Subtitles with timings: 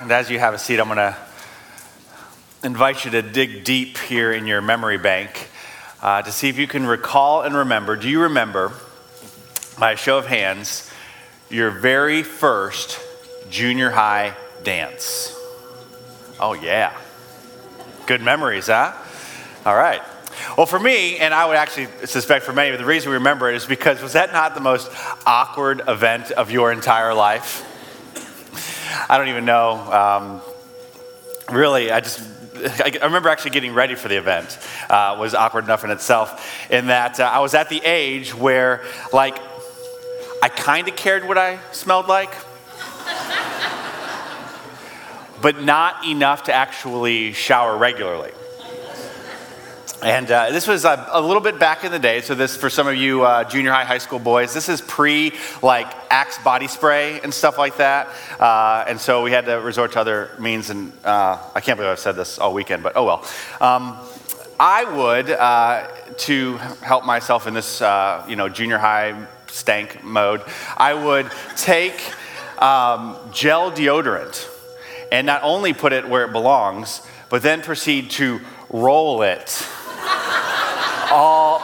[0.00, 1.16] And as you have a seat, I'm going to
[2.62, 5.48] invite you to dig deep here in your memory bank
[6.00, 7.96] uh, to see if you can recall and remember.
[7.96, 8.72] Do you remember,
[9.76, 10.88] by a show of hands,
[11.50, 13.00] your very first
[13.50, 15.34] junior high dance?
[16.38, 16.96] Oh, yeah.
[18.06, 18.92] Good memories, huh?
[19.66, 20.00] All right.
[20.56, 23.50] Well, for me, and I would actually suspect for many, but the reason we remember
[23.50, 24.92] it is because was that not the most
[25.26, 27.64] awkward event of your entire life?
[29.08, 29.72] I don't even know.
[29.72, 30.42] Um,
[31.50, 32.20] really, I just
[32.58, 34.58] I remember actually getting ready for the event
[34.90, 36.70] uh, was awkward enough in itself.
[36.70, 38.82] In that uh, I was at the age where,
[39.12, 39.38] like,
[40.42, 42.34] I kind of cared what I smelled like,
[45.40, 48.32] but not enough to actually shower regularly.
[50.02, 52.20] And uh, this was a, a, little bit back in the day.
[52.20, 55.32] So this, for some of you uh, junior high, high school boys, this is pre
[55.60, 58.08] like Axe body spray and stuff like that.
[58.38, 60.70] Uh, and so we had to resort to other means.
[60.70, 63.24] And uh, I can't believe I've said this all weekend, but oh well.
[63.60, 63.98] Um,
[64.60, 70.42] I would, uh, to help myself in this, uh, you know, junior high stank mode,
[70.76, 72.00] I would take
[72.60, 74.48] um, gel deodorant
[75.10, 79.66] and not only put it where it belongs, but then proceed to roll it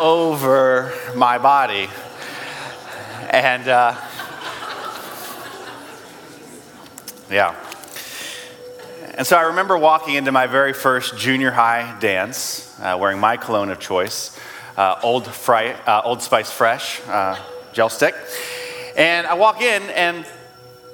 [0.01, 1.89] over my body.
[3.31, 3.95] And uh,
[7.31, 7.55] yeah.
[9.17, 13.37] And so I remember walking into my very first junior high dance, uh, wearing my
[13.37, 14.39] cologne of choice,
[14.77, 17.39] uh, Old, Fry, uh, Old Spice Fresh uh,
[17.73, 18.15] gel stick.
[18.97, 20.27] And I walk in, and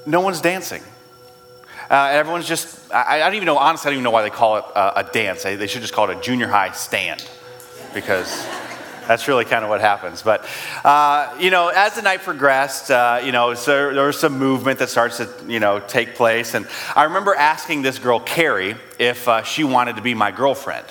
[0.07, 0.83] no one's dancing.
[1.91, 4.31] Uh, everyone's just, I, I, don't even know, honestly, I don't even know why they
[4.31, 5.43] call it a dance.
[5.43, 7.27] They, they should just call it a junior high stand
[7.93, 8.47] because
[9.11, 10.23] that's really kind of what happens.
[10.23, 10.47] But,
[10.85, 14.79] uh, you know, as the night progressed, uh, you know, so there was some movement
[14.79, 16.55] that starts to, you know, take place.
[16.55, 20.87] And I remember asking this girl, Carrie, if uh, she wanted to be my girlfriend.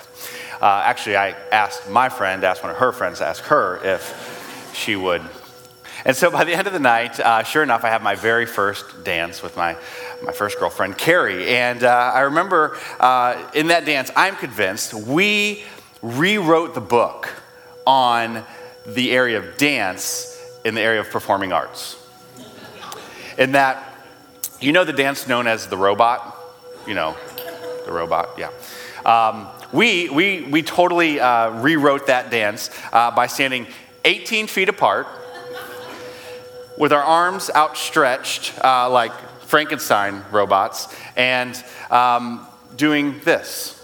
[0.59, 4.97] Uh, actually, I asked my friend, asked one of her friends, asked her if she
[4.97, 5.21] would.
[6.03, 8.45] And so by the end of the night, uh, sure enough, I have my very
[8.45, 9.77] first dance with my,
[10.21, 11.47] my first girlfriend, Carrie.
[11.47, 12.77] And uh, I remember
[13.53, 15.63] in that dance, I'm convinced we
[16.01, 17.38] rewrote the book
[17.89, 18.43] on
[18.85, 21.97] the area of dance in the area of performing arts.
[23.39, 23.83] In that,
[24.61, 26.37] you know the dance known as the robot?
[26.85, 27.17] You know,
[27.87, 28.51] the robot, yeah.
[29.05, 33.65] Um, we, we, we totally uh, rewrote that dance uh, by standing
[34.05, 35.07] 18 feet apart
[36.77, 41.55] with our arms outstretched uh, like Frankenstein robots and
[41.89, 42.45] um,
[42.75, 43.78] doing this.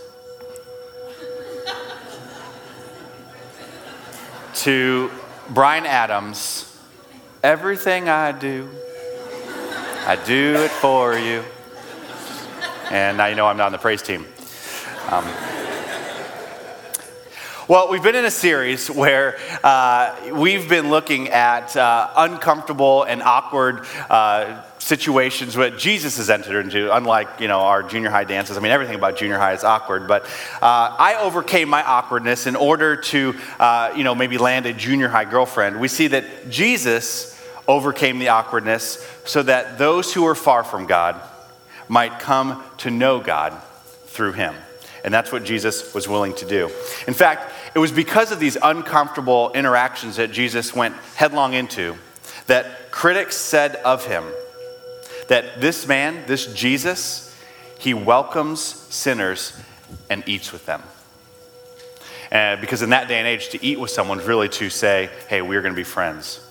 [4.55, 5.11] To
[5.49, 6.71] Bryan Adams
[7.45, 8.67] Everything I do,
[10.07, 11.43] I do it for you.
[12.89, 14.25] And now you know I'm not on the praise team.
[15.11, 15.23] Um,
[17.67, 23.21] well, we've been in a series where uh, we've been looking at uh, uncomfortable and
[23.21, 28.55] awkward uh, situations that Jesus has entered into, unlike you know our junior high dances.
[28.55, 30.25] I mean, everything about junior high is awkward, but
[30.61, 35.09] uh, I overcame my awkwardness in order to uh, you know maybe land a junior
[35.09, 35.79] high girlfriend.
[35.79, 37.31] We see that Jesus
[37.67, 41.19] overcame the awkwardness so that those who are far from God
[41.89, 43.59] might come to know God
[44.05, 44.53] through Him.
[45.03, 46.69] And that's what Jesus was willing to do.
[47.07, 51.95] In fact, it was because of these uncomfortable interactions that Jesus went headlong into
[52.47, 54.23] that critics said of him
[55.27, 57.35] that this man, this Jesus,
[57.79, 59.59] he welcomes sinners
[60.09, 60.81] and eats with them.
[62.31, 65.09] And because in that day and age, to eat with someone is really to say,
[65.29, 66.41] hey, we're going to be friends.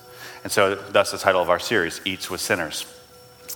[0.43, 2.85] And so, thus, the title of our series, Eats with Sinners.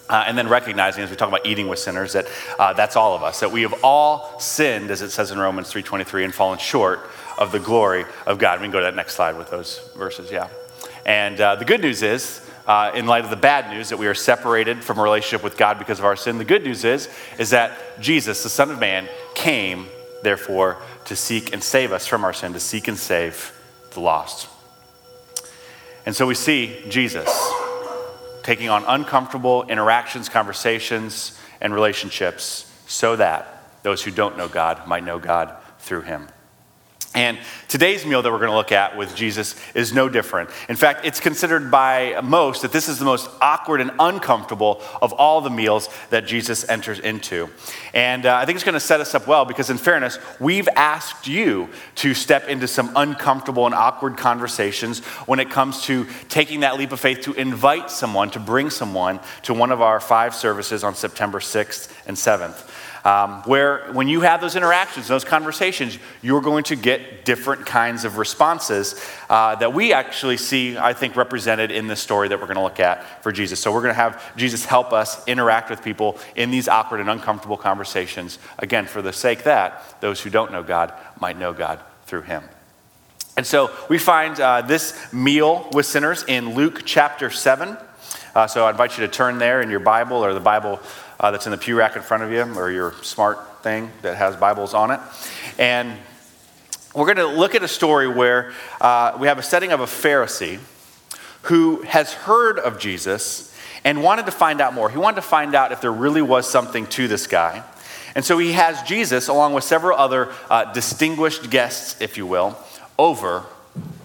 [0.10, 2.26] Uh, and then recognizing as we talk about eating with sinners that
[2.58, 5.72] uh, that's all of us that we have all sinned as it says in romans
[5.72, 9.14] 3.23 and fallen short of the glory of god we can go to that next
[9.14, 10.48] slide with those verses yeah
[11.06, 14.08] and uh, the good news is uh, in light of the bad news that we
[14.08, 17.10] are separated from a relationship with god because of our sin the good news is
[17.38, 19.88] is that jesus the son of man came
[20.24, 23.54] therefore to seek and save us from our sin to seek and save
[23.94, 24.48] the lost
[26.06, 27.30] and so we see jesus
[28.50, 35.04] taking on uncomfortable interactions, conversations, and relationships so that those who don't know God might
[35.04, 36.28] know God through him.
[37.16, 40.52] And today's meal that we're going to look at with Jesus is no different.
[40.70, 45.12] In fact, it's considered by most that this is the most awkward and uncomfortable of
[45.14, 47.50] all the meals that Jesus enters into.
[47.96, 50.70] And uh, I think it's going to set us up well because, in fairness, we've
[50.76, 56.60] asked you to step into some uncomfortable and awkward conversations when it comes to taking
[56.60, 60.36] that leap of faith to invite someone, to bring someone to one of our five
[60.36, 62.66] services on September 6th and 7th.
[63.06, 68.04] Um, where when you have those interactions, those conversations, you're going to get different kinds
[68.04, 72.48] of responses uh, that we actually see, I think, represented in this story that we're
[72.48, 73.62] going to look at for Jesus.
[73.62, 77.10] So we're going to have Jesus help us interact with people in these awkward and
[77.10, 81.80] uncomfortable conversations, again, for the sake that those who don't know God might know God
[82.06, 82.44] through him.
[83.38, 87.78] And so we find uh, this meal with sinners in Luke chapter 7.
[88.36, 90.82] Uh, so I invite you to turn there in your Bible or the Bible
[91.20, 94.18] uh, that's in the pew rack in front of you or your smart thing that
[94.18, 95.00] has Bibles on it.
[95.58, 95.98] And
[96.96, 99.86] we're going to look at a story where uh, we have a setting of a
[99.86, 100.60] Pharisee
[101.44, 104.90] who has heard of Jesus and wanted to find out more.
[104.90, 107.64] He wanted to find out if there really was something to this guy.
[108.16, 112.58] And so he has Jesus, along with several other uh, distinguished guests, if you will,
[112.98, 113.46] over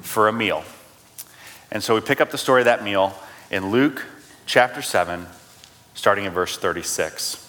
[0.03, 0.63] for a meal.
[1.73, 3.15] And so we pick up the story of that meal
[3.51, 4.05] in Luke
[4.47, 5.27] chapter 7,
[5.95, 7.41] starting in verse 36.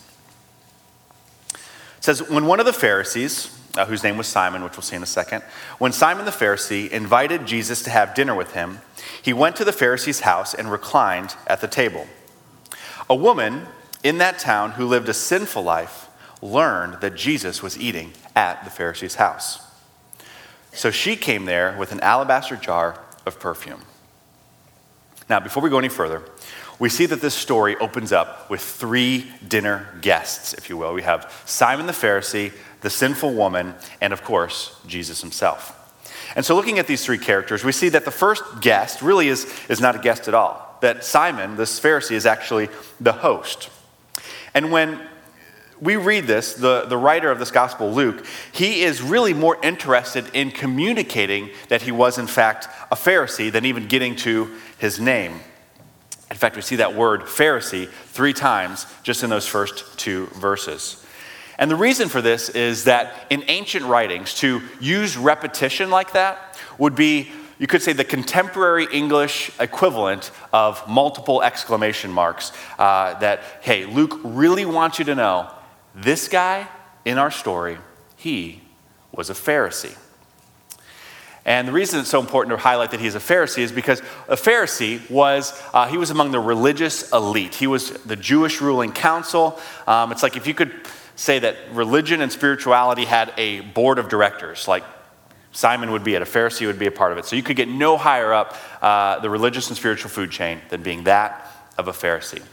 [1.54, 1.60] It
[2.00, 5.04] says, When one of the Pharisees, uh, whose name was Simon, which we'll see in
[5.04, 5.44] a second,
[5.80, 8.80] when Simon the Pharisee invited Jesus to have dinner with him,
[9.22, 12.08] he went to the Pharisee's house and reclined at the table.
[13.10, 13.68] A woman
[14.04, 16.08] in that town who lived a sinful life
[16.42, 19.62] learned that Jesus was eating at the Pharisee's house.
[20.74, 23.82] So she came there with an alabaster jar of perfume.
[25.30, 26.22] Now, before we go any further,
[26.80, 30.94] we see that this story opens up with three dinner guests, if you will.
[30.94, 32.52] We have Simon the Pharisee,
[32.82, 35.72] the sinful woman, and of course, Jesus himself.
[36.36, 39.48] And so, looking at these three characters, we see that the first guest really is,
[39.70, 40.78] is not a guest at all.
[40.82, 42.68] That Simon, this Pharisee, is actually
[43.00, 43.70] the host.
[44.54, 45.00] And when
[45.80, 50.26] we read this, the, the writer of this gospel, Luke, he is really more interested
[50.34, 55.40] in communicating that he was, in fact, a Pharisee than even getting to his name.
[56.32, 61.06] In fact, we see that word Pharisee three times just in those first two verses.
[61.58, 66.60] And the reason for this is that in ancient writings, to use repetition like that
[66.78, 67.30] would be,
[67.60, 72.52] you could say, the contemporary English equivalent of multiple exclamation marks.
[72.78, 75.50] Uh, that, hey, Luke really wants you to know
[75.94, 76.68] this guy
[77.06, 77.78] in our story,
[78.18, 78.62] he
[79.12, 79.96] was a Pharisee.
[81.46, 84.36] And the reason it's so important to highlight that he's a Pharisee is because a
[84.36, 87.54] Pharisee was, uh, he was among the religious elite.
[87.54, 89.60] He was the Jewish ruling council.
[89.86, 90.74] Um, it's like if you could
[91.16, 94.84] say that religion and spirituality had a board of directors, like
[95.52, 97.26] Simon would be it, a Pharisee would be a part of it.
[97.26, 100.82] So you could get no higher up uh, the religious and spiritual food chain than
[100.82, 102.44] being that of a Pharisee.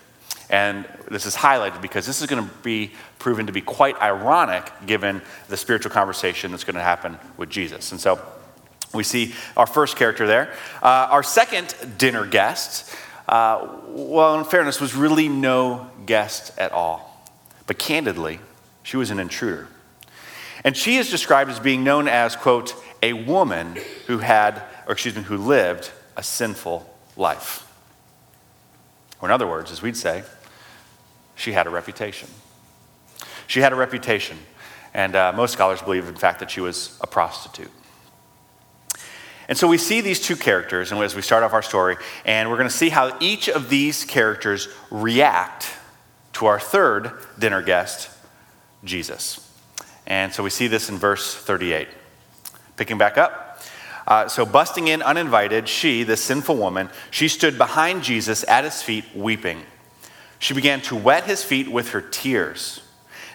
[0.50, 4.70] And this is highlighted because this is going to be proven to be quite ironic
[4.84, 7.90] given the spiritual conversation that's going to happen with Jesus.
[7.90, 8.20] And so
[8.94, 10.52] we see our first character there.
[10.82, 12.94] Uh, our second dinner guest,
[13.28, 17.26] uh, well, in fairness, was really no guest at all.
[17.66, 18.40] But candidly,
[18.82, 19.68] she was an intruder.
[20.64, 25.16] And she is described as being known as, quote, a woman who had, or excuse
[25.16, 27.66] me, who lived a sinful life.
[29.20, 30.22] Or in other words, as we'd say,
[31.34, 32.28] she had a reputation.
[33.46, 34.38] She had a reputation.
[34.94, 37.70] And uh, most scholars believe, in fact, that she was a prostitute.
[39.48, 42.48] And so we see these two characters, and as we start off our story, and
[42.48, 45.66] we're going to see how each of these characters react
[46.34, 48.08] to our third dinner guest,
[48.84, 49.48] Jesus.
[50.06, 51.88] And so we see this in verse 38.
[52.76, 53.61] Picking back up.
[54.06, 58.82] Uh, so, busting in uninvited, she, this sinful woman, she stood behind Jesus at his
[58.82, 59.62] feet, weeping.
[60.40, 62.80] She began to wet his feet with her tears.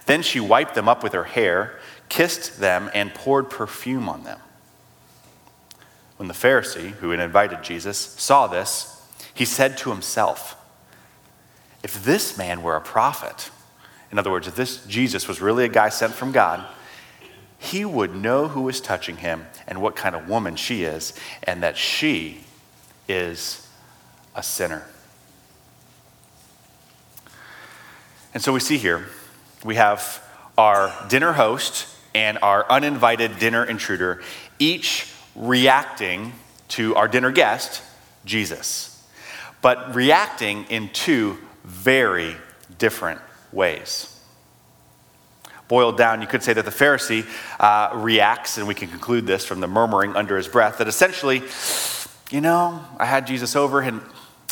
[0.07, 4.39] Then she wiped them up with her hair, kissed them, and poured perfume on them.
[6.17, 9.01] When the Pharisee, who had invited Jesus, saw this,
[9.33, 10.55] he said to himself,
[11.83, 13.51] If this man were a prophet,
[14.11, 16.65] in other words, if this Jesus was really a guy sent from God,
[17.59, 21.61] he would know who is touching him and what kind of woman she is, and
[21.63, 22.41] that she
[23.07, 23.67] is
[24.35, 24.85] a sinner.
[28.33, 29.07] And so we see here,
[29.63, 30.23] we have
[30.57, 34.21] our dinner host and our uninvited dinner intruder,
[34.59, 36.33] each reacting
[36.69, 37.81] to our dinner guest,
[38.25, 39.07] Jesus,
[39.61, 42.35] but reacting in two very
[42.77, 44.13] different ways.
[45.67, 47.25] Boiled down, you could say that the Pharisee
[47.59, 51.43] uh, reacts, and we can conclude this from the murmuring under his breath, that essentially,
[52.31, 54.01] you know, I had Jesus over and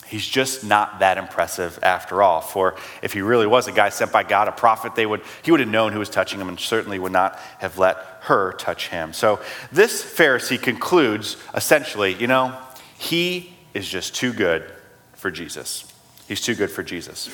[0.07, 2.41] he's just not that impressive after all.
[2.41, 5.51] For if he really was a guy sent by God, a prophet, they would, he
[5.51, 8.89] would have known who was touching him and certainly would not have let her touch
[8.89, 9.13] him.
[9.13, 9.39] So
[9.71, 12.57] this Pharisee concludes essentially, you know,
[12.97, 14.63] he is just too good
[15.13, 15.91] for Jesus.
[16.27, 17.29] He's too good for Jesus.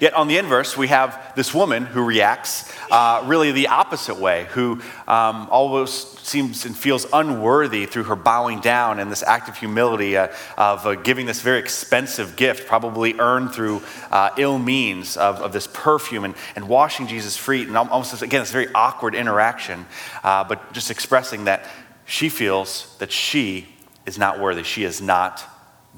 [0.00, 4.46] Yet on the inverse, we have this woman who reacts uh, really the opposite way,
[4.52, 9.58] who um, almost seems and feels unworthy through her bowing down and this act of
[9.58, 15.18] humility uh, of uh, giving this very expensive gift, probably earned through uh, ill means
[15.18, 17.68] of, of this perfume and, and washing Jesus' feet.
[17.68, 19.84] And almost, again, this very awkward interaction,
[20.24, 21.66] uh, but just expressing that
[22.06, 23.68] she feels that she
[24.06, 24.62] is not worthy.
[24.62, 25.44] She is not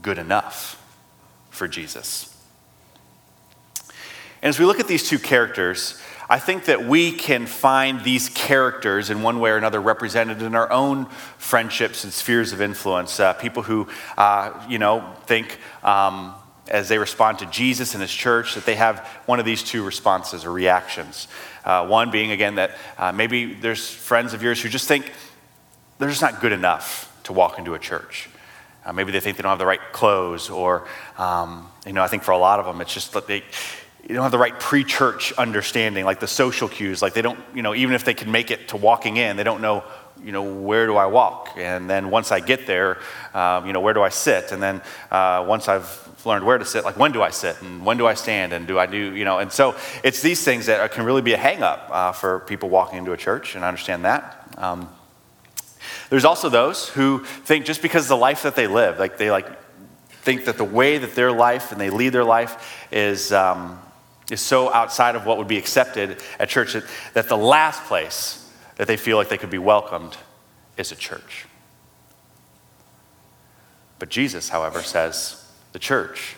[0.02, 0.82] good enough
[1.50, 2.31] for Jesus.
[4.42, 8.28] And as we look at these two characters, I think that we can find these
[8.28, 11.06] characters in one way or another represented in our own
[11.38, 13.20] friendships and spheres of influence.
[13.20, 13.87] Uh, people who,
[14.18, 16.34] uh, you know, think um,
[16.68, 19.84] as they respond to Jesus and his church that they have one of these two
[19.84, 21.28] responses or reactions.
[21.64, 25.12] Uh, one being, again, that uh, maybe there's friends of yours who just think
[25.99, 28.28] they're just not good enough to walk into a church.
[28.84, 32.08] Uh, maybe they think they don't have the right clothes, or, um, you know, I
[32.08, 33.44] think for a lot of them, it's just that they,
[34.02, 37.02] you don't have the right pre-church understanding, like the social cues.
[37.02, 39.44] Like they don't, you know, even if they can make it to walking in, they
[39.44, 39.85] don't know,
[40.25, 41.50] you know, where do I walk?
[41.56, 42.99] And then once I get there,
[43.32, 44.50] um, you know, where do I sit?
[44.50, 47.85] And then uh, once I've learned where to sit, like when do I sit and
[47.87, 49.38] when do I stand and do I do, you know?
[49.38, 52.99] And so it's these things that can really be a hang-up uh, for people walking
[52.99, 54.52] into a church, and I understand that.
[54.59, 54.88] Um,
[56.11, 59.49] there's also those who think just because the life that they live, like they like
[60.11, 63.32] think that the way that their life and they lead their life is.
[63.32, 63.78] Um,
[64.32, 68.50] is so outside of what would be accepted at church that, that the last place
[68.76, 70.16] that they feel like they could be welcomed
[70.78, 71.44] is a church.
[73.98, 76.34] But Jesus, however, says the church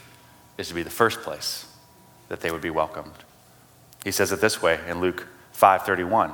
[0.59, 1.67] is to be the first place
[2.29, 3.13] that they would be welcomed.
[4.05, 6.33] He says it this way in Luke 5:31,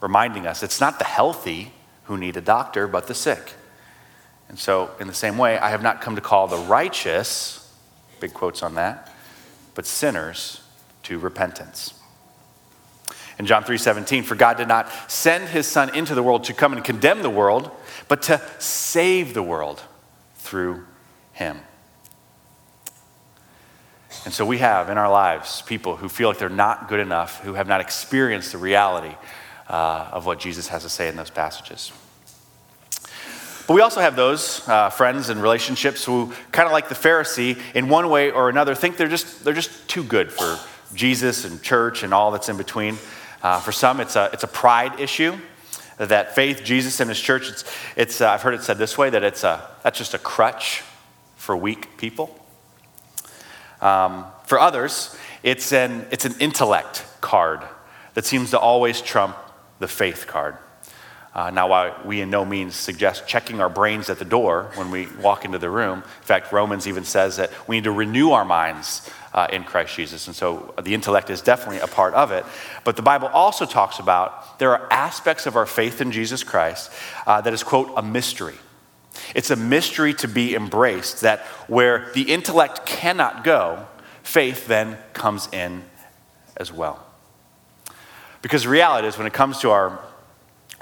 [0.00, 1.72] reminding us it's not the healthy
[2.04, 3.54] who need a doctor, but the sick.
[4.48, 7.70] And so, in the same way, I have not come to call the righteous,
[8.20, 9.10] big quotes on that,
[9.74, 10.61] but sinners
[11.04, 11.94] to repentance.
[13.38, 16.72] In John 3:17, for God did not send his son into the world to come
[16.72, 17.70] and condemn the world,
[18.08, 19.82] but to save the world
[20.36, 20.84] through
[21.32, 21.60] him.
[24.24, 27.40] And so we have in our lives people who feel like they're not good enough,
[27.40, 29.16] who have not experienced the reality
[29.68, 31.90] uh, of what Jesus has to say in those passages.
[33.66, 37.58] But we also have those uh, friends and relationships who, kind of like the Pharisee,
[37.74, 40.58] in one way or another, think they're just, they're just too good for
[40.94, 42.96] Jesus and church and all that's in between.
[43.42, 45.36] Uh, for some, it's a, it's a pride issue.
[45.98, 47.64] That faith, Jesus and his church, it's,
[47.96, 50.82] it's uh, I've heard it said this way that it's a, that's just a crutch
[51.36, 52.38] for weak people.
[53.80, 57.62] Um, for others, it's an, it's an intellect card
[58.14, 59.36] that seems to always trump
[59.80, 60.56] the faith card.
[61.34, 64.90] Uh, now, while we in no means suggest checking our brains at the door when
[64.90, 68.32] we walk into the room, in fact, Romans even says that we need to renew
[68.32, 70.26] our minds uh, in Christ Jesus.
[70.26, 72.44] And so the intellect is definitely a part of it.
[72.84, 76.90] But the Bible also talks about there are aspects of our faith in Jesus Christ
[77.26, 78.56] uh, that is, quote, a mystery.
[79.34, 83.86] It's a mystery to be embraced, that where the intellect cannot go,
[84.22, 85.84] faith then comes in
[86.56, 87.06] as well.
[88.40, 90.00] Because the reality is, when it comes to our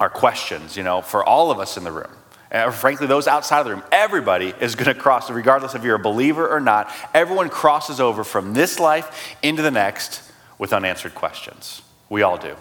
[0.01, 2.11] our questions, you know, for all of us in the room.
[2.51, 5.95] And frankly, those outside of the room, everybody is going to cross, regardless if you're
[5.95, 6.91] a believer or not.
[7.13, 10.21] Everyone crosses over from this life into the next
[10.57, 11.81] with unanswered questions.
[12.09, 12.57] We all do.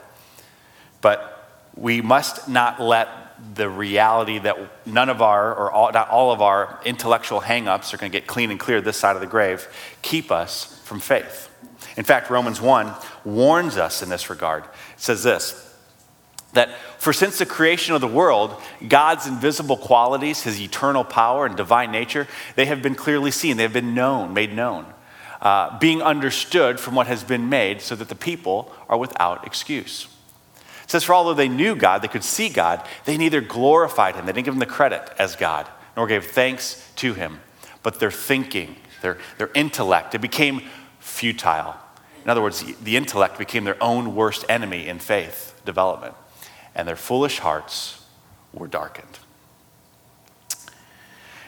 [1.00, 1.36] But
[1.76, 3.08] we must not let
[3.54, 4.56] the reality that
[4.86, 8.26] none of our, or all, not all of our intellectual hangups are going to get
[8.26, 9.66] clean and clear this side of the grave
[10.02, 11.48] keep us from faith.
[11.96, 12.94] In fact, Romans 1
[13.24, 14.64] warns us in this regard.
[14.64, 15.69] It says this
[16.52, 18.54] that for since the creation of the world,
[18.86, 22.26] God's invisible qualities, his eternal power and divine nature,
[22.56, 23.56] they have been clearly seen.
[23.56, 24.86] They have been known, made known,
[25.40, 30.08] uh, being understood from what has been made, so that the people are without excuse.
[30.84, 34.26] It says, For although they knew God, they could see God, they neither glorified him,
[34.26, 37.40] they didn't give him the credit as God, nor gave thanks to him.
[37.82, 40.62] But their thinking, their, their intellect, it became
[40.98, 41.76] futile.
[42.24, 46.14] In other words, the intellect became their own worst enemy in faith development
[46.74, 48.04] and their foolish hearts
[48.52, 49.18] were darkened.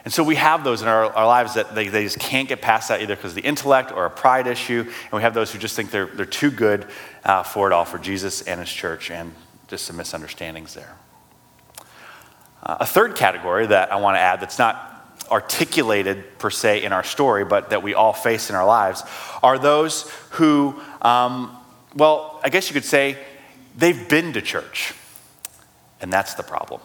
[0.05, 2.61] And so we have those in our, our lives that they, they just can't get
[2.61, 4.81] past that either because of the intellect or a pride issue.
[4.81, 6.87] And we have those who just think they're, they're too good
[7.25, 9.33] uh, for it all, for Jesus and his church, and
[9.69, 10.97] just some misunderstandings there.
[12.65, 14.89] Uh, a third category that I want to add that's not
[15.31, 19.05] articulated per se in our story, but that we all face in our lives,
[19.43, 21.57] are those who, um,
[21.95, 23.19] well, I guess you could say
[23.77, 24.95] they've been to church.
[26.03, 26.81] And that's the problem.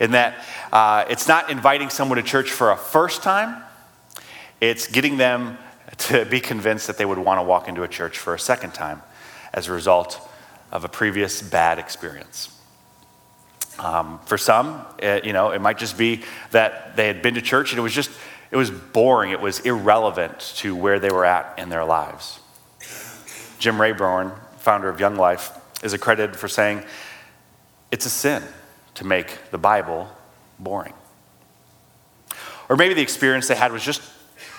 [0.00, 3.62] In that uh, it's not inviting someone to church for a first time,
[4.60, 5.58] it's getting them
[5.98, 8.72] to be convinced that they would want to walk into a church for a second
[8.72, 9.02] time
[9.52, 10.20] as a result
[10.70, 12.48] of a previous bad experience.
[13.78, 17.42] Um, for some, it, you know, it might just be that they had been to
[17.42, 18.10] church and it was just,
[18.50, 19.32] it was boring.
[19.32, 22.38] It was irrelevant to where they were at in their lives.
[23.58, 25.50] Jim Rayburn, founder of Young Life,
[25.82, 26.84] is accredited for saying
[27.92, 28.42] it's a sin
[28.94, 30.08] to make the Bible
[30.58, 30.94] boring.
[32.68, 34.02] Or maybe the experience they had was just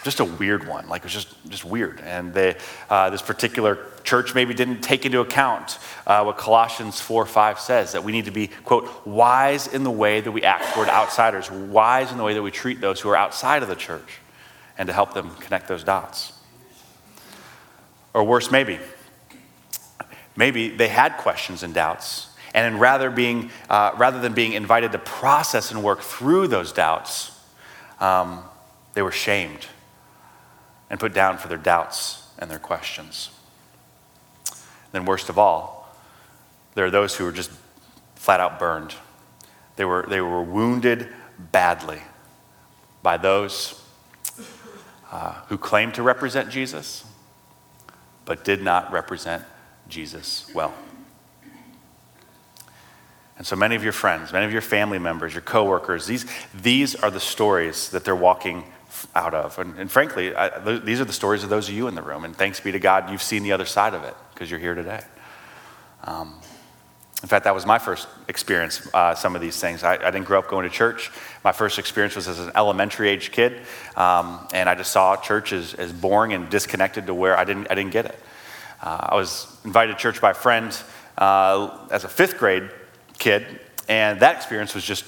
[0.03, 0.87] just a weird one.
[0.87, 2.01] Like it was just, just weird.
[2.01, 2.57] And they,
[2.89, 7.93] uh, this particular church maybe didn't take into account uh, what Colossians 4 5 says
[7.93, 11.49] that we need to be, quote, wise in the way that we act toward outsiders,
[11.49, 14.19] wise in the way that we treat those who are outside of the church,
[14.77, 16.33] and to help them connect those dots.
[18.13, 18.79] Or worse, maybe.
[20.35, 22.32] Maybe they had questions and doubts.
[22.53, 27.31] And rather, being, uh, rather than being invited to process and work through those doubts,
[27.99, 28.43] um,
[28.93, 29.65] they were shamed
[30.89, 33.31] and put down for their doubts and their questions.
[34.45, 34.57] And
[34.91, 35.95] Then, worst of all,
[36.75, 37.51] there are those who are just
[38.15, 38.93] flat out burned.
[39.75, 41.09] They were, they were wounded
[41.51, 42.01] badly
[43.01, 43.81] by those
[45.11, 47.05] uh, who claimed to represent Jesus,
[48.25, 49.43] but did not represent
[49.87, 50.73] Jesus well.
[53.37, 56.95] And so many of your friends, many of your family members, your coworkers, these, these
[56.95, 58.63] are the stories that they're walking
[59.15, 59.57] out of.
[59.57, 62.01] And, and frankly, I, th- these are the stories of those of you in the
[62.01, 62.25] room.
[62.25, 64.75] And thanks be to God, you've seen the other side of it because you're here
[64.75, 65.01] today.
[66.03, 66.35] Um,
[67.23, 69.81] in fact, that was my first experience, uh, some of these things.
[69.81, 71.09] I, I, didn't grow up going to church.
[71.41, 73.61] My first experience was as an elementary age kid,
[73.95, 77.71] um, and I just saw church as, as boring and disconnected to where I didn't,
[77.71, 78.19] I didn't get it.
[78.81, 80.77] Uh, I was invited to church by a friend
[81.17, 82.69] uh, as a fifth grade
[83.23, 83.45] kid,
[83.87, 85.05] and that experience was just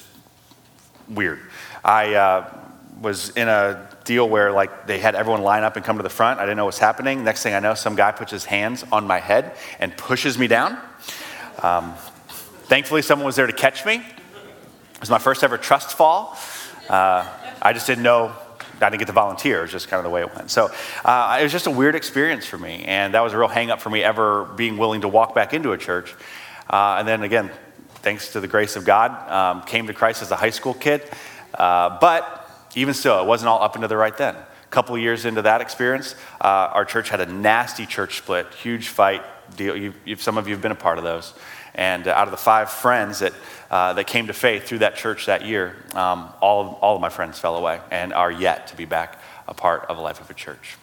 [1.10, 1.40] weird.
[1.84, 2.58] I uh,
[3.02, 6.10] was in a deal where like they had everyone line up and come to the
[6.10, 6.40] front.
[6.40, 7.26] I didn't know what's happening.
[7.26, 10.48] Next thing I know, some guy puts his hands on my head and pushes me
[10.48, 10.80] down.
[11.62, 11.94] Um,
[12.68, 13.96] thankfully, someone was there to catch me.
[13.96, 16.38] It was my first ever trust fall.
[16.90, 17.30] Uh,
[17.62, 18.34] I just didn't know.
[18.80, 19.60] I didn't get to volunteer.
[19.60, 20.52] It was just kind of the way it went.
[20.52, 20.72] So
[21.04, 23.72] uh, it was just a weird experience for me, and that was a real hang
[23.72, 26.14] up for me ever being willing to walk back into a church.
[26.70, 27.52] Uh, and then again,
[28.06, 31.02] thanks to the grace of God, um, came to Christ as a high school kid.
[31.56, 34.36] Uh, but even still, it wasn't all up and to the right then.
[34.36, 38.90] A couple years into that experience, uh, our church had a nasty church split, huge
[38.90, 39.24] fight
[39.58, 39.76] deal.
[39.76, 41.34] You, you, some of you have been a part of those.
[41.74, 43.34] And uh, out of the five friends that,
[43.72, 47.02] uh, that came to faith through that church that year, um, all, of, all of
[47.02, 50.22] my friends fell away and are yet to be back a part of a life
[50.22, 50.78] of a church.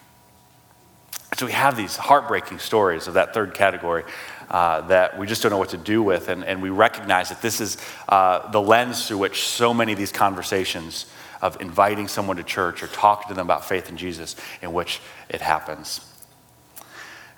[1.36, 4.04] So we have these heartbreaking stories of that third category
[4.52, 6.28] uh, that we just don't know what to do with.
[6.28, 9.98] And, and we recognize that this is uh, the lens through which so many of
[9.98, 11.06] these conversations
[11.40, 15.00] of inviting someone to church or talking to them about faith in Jesus in which
[15.28, 16.06] it happens.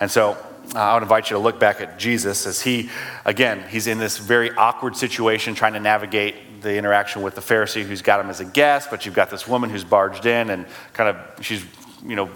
[0.01, 0.37] And so
[0.75, 2.91] uh, I would invite you to look back at Jesus as he,
[3.25, 7.85] again, he's in this very awkward situation trying to navigate the interaction with the Pharisee
[7.85, 10.67] who's got him as a guest, but you've got this woman who's barged in and
[10.93, 11.65] kind of, she's,
[12.05, 12.29] you know,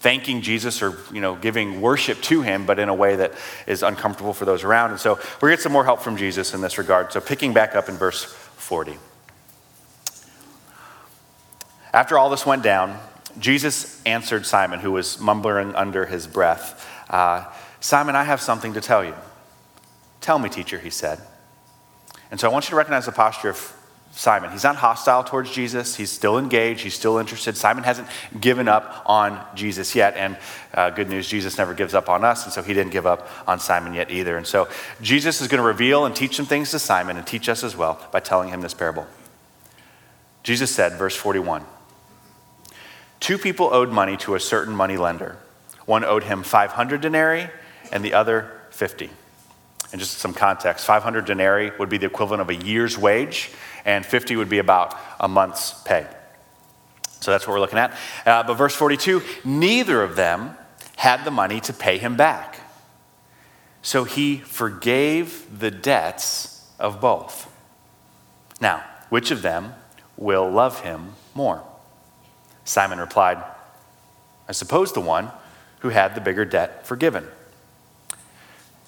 [0.00, 3.32] thanking Jesus or you know giving worship to him, but in a way that
[3.66, 4.90] is uncomfortable for those around.
[4.90, 7.12] And so we get some more help from Jesus in this regard.
[7.12, 8.96] So picking back up in verse 40.
[11.92, 12.98] After all this went down,
[13.38, 17.44] Jesus answered Simon, who was mumbling under his breath, uh,
[17.80, 19.14] Simon, I have something to tell you.
[20.20, 21.20] Tell me, teacher, he said.
[22.30, 23.77] And so I want you to recognize the posture of
[24.18, 24.50] Simon.
[24.50, 25.94] He's not hostile towards Jesus.
[25.94, 26.80] He's still engaged.
[26.80, 27.56] He's still interested.
[27.56, 28.08] Simon hasn't
[28.40, 30.16] given up on Jesus yet.
[30.16, 30.36] And
[30.74, 32.42] uh, good news, Jesus never gives up on us.
[32.42, 34.36] And so he didn't give up on Simon yet either.
[34.36, 34.66] And so
[35.00, 37.76] Jesus is going to reveal and teach some things to Simon and teach us as
[37.76, 39.06] well by telling him this parable.
[40.42, 41.64] Jesus said, verse 41.
[43.20, 45.36] Two people owed money to a certain money lender.
[45.86, 47.50] One owed him 500 denarii
[47.92, 49.10] and the other 50.
[49.90, 53.50] And just some context 500 denarii would be the equivalent of a year's wage,
[53.84, 56.06] and 50 would be about a month's pay.
[57.20, 57.96] So that's what we're looking at.
[58.24, 60.56] Uh, but verse 42 neither of them
[60.96, 62.60] had the money to pay him back.
[63.82, 67.50] So he forgave the debts of both.
[68.60, 69.74] Now, which of them
[70.16, 71.62] will love him more?
[72.64, 73.42] Simon replied,
[74.48, 75.30] I suppose the one
[75.80, 77.26] who had the bigger debt forgiven.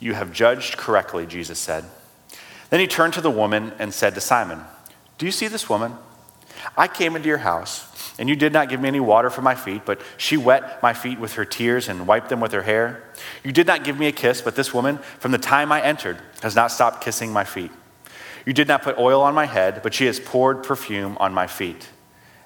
[0.01, 1.85] You have judged correctly, Jesus said.
[2.71, 4.61] Then he turned to the woman and said to Simon,
[5.19, 5.95] Do you see this woman?
[6.77, 9.55] I came into your house, and you did not give me any water for my
[9.55, 13.05] feet, but she wet my feet with her tears and wiped them with her hair.
[13.45, 16.19] You did not give me a kiss, but this woman, from the time I entered,
[16.43, 17.71] has not stopped kissing my feet.
[18.47, 21.47] You did not put oil on my head, but she has poured perfume on my
[21.47, 21.89] feet.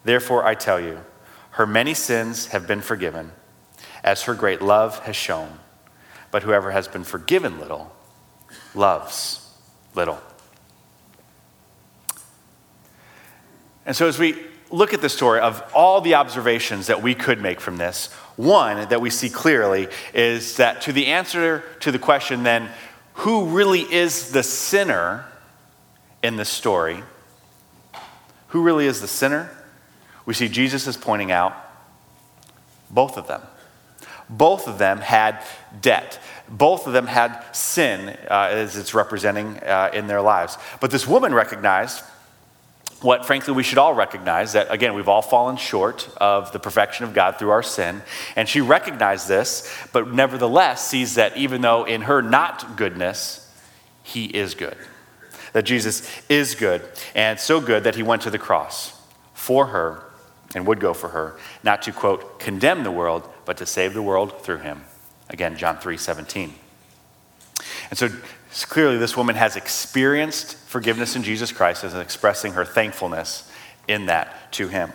[0.05, 1.01] Therefore, I tell you,
[1.53, 3.33] her many sins have been forgiven,
[4.03, 5.61] as her great love has shown.
[6.35, 7.95] But whoever has been forgiven little
[8.75, 9.49] loves
[9.95, 10.21] little.
[13.87, 17.41] And so, as we look at the story of all the observations that we could
[17.41, 22.01] make from this, one that we see clearly is that to the answer to the
[22.01, 22.69] question, then,
[23.13, 25.27] who really is the sinner
[26.21, 27.05] in this story?
[28.49, 29.57] Who really is the sinner?
[30.27, 31.55] We see Jesus is pointing out
[32.91, 33.43] both of them.
[34.29, 35.43] Both of them had
[35.81, 36.19] debt.
[36.49, 40.59] Both of them had sin, uh, as it's representing uh, in their lives.
[40.81, 42.03] But this woman recognized
[43.01, 47.05] what, frankly, we should all recognize that, again, we've all fallen short of the perfection
[47.05, 48.03] of God through our sin.
[48.35, 53.53] And she recognized this, but nevertheless sees that even though in her not goodness,
[54.03, 54.77] he is good.
[55.53, 56.83] That Jesus is good,
[57.15, 58.99] and so good that he went to the cross
[59.35, 60.04] for her
[60.55, 64.03] and would go for her, not to, quote, condemn the world, but to save the
[64.03, 64.85] world through him.
[65.29, 66.55] Again, John 3 17.
[67.91, 68.09] And so
[68.69, 73.51] clearly, this woman has experienced forgiveness in Jesus Christ as expressing her thankfulness
[73.89, 74.93] in that to him.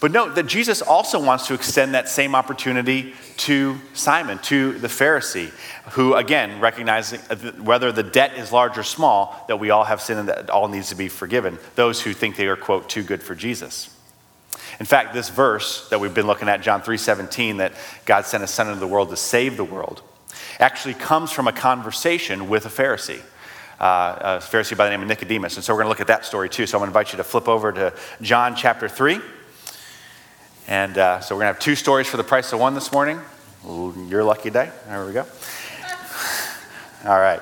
[0.00, 4.88] But note that Jesus also wants to extend that same opportunity to Simon, to the
[4.88, 5.50] Pharisee,
[5.92, 10.00] who, again, recognizing uh, whether the debt is large or small, that we all have
[10.00, 11.58] sin and that all needs to be forgiven.
[11.74, 13.94] Those who think they are, quote, too good for Jesus.
[14.78, 17.72] In fact, this verse that we've been looking at, John 3:17, that
[18.06, 20.02] God sent his son into the world to save the world,
[20.58, 23.20] actually comes from a conversation with a Pharisee.
[23.78, 25.56] Uh, a Pharisee by the name of Nicodemus.
[25.56, 26.66] And so we're going to look at that story too.
[26.66, 29.20] So I'm going to invite you to flip over to John chapter 3.
[30.68, 32.92] And uh, so we're going to have two stories for the price of one this
[32.92, 33.20] morning.
[34.08, 34.70] Your lucky day.
[34.86, 35.26] There we go.
[37.06, 37.40] All right.